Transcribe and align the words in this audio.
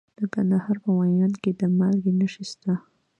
د 0.17 0.19
کندهار 0.33 0.77
په 0.83 0.89
میوند 0.97 1.35
کې 1.43 1.51
د 1.59 1.61
مالګې 1.77 2.13
نښې 2.19 2.43
شته. 2.51 2.73